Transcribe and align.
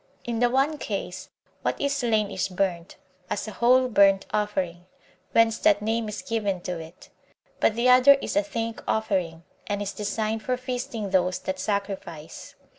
In 0.23 0.39
the 0.39 0.49
one 0.49 0.79
case, 0.79 1.29
what 1.61 1.79
is 1.79 1.95
slain 1.95 2.31
is 2.31 2.47
burnt, 2.47 2.97
as 3.29 3.47
a 3.47 3.51
whole 3.51 3.87
burnt 3.87 4.25
offering, 4.33 4.87
whence 5.31 5.59
that 5.59 5.79
name 5.83 6.09
is 6.09 6.23
given 6.23 6.59
to 6.61 6.79
it; 6.79 7.09
but 7.59 7.75
the 7.75 7.87
other 7.87 8.13
is 8.13 8.35
a 8.35 8.41
thank 8.41 8.81
offering, 8.87 9.43
and 9.67 9.79
is 9.79 9.93
designed 9.93 10.41
for 10.41 10.57
feasting 10.57 11.11
those 11.11 11.37
that 11.41 11.59
sacrifice. 11.59 12.55